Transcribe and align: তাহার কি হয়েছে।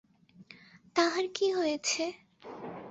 তাহার 0.95 1.25
কি 1.35 1.47
হয়েছে। 1.51 2.03